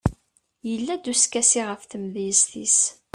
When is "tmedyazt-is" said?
1.85-2.79